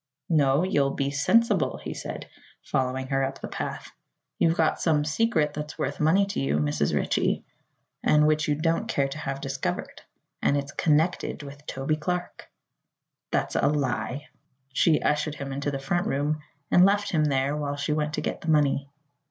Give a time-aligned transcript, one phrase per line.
[0.29, 2.27] "No; you'll be sensible," he said,
[2.63, 3.91] following her up the path.
[4.39, 6.95] "You've got some secret that's worth money to you, Mrs.
[6.95, 7.45] Ritchie,
[8.03, 10.01] and which you don't care to have discovered;
[10.41, 12.49] and it's connected with Toby Clark."
[13.29, 14.25] "That's a lie."
[14.73, 16.41] She ushered him into the front room
[16.71, 18.89] and left him there while she went to get the money.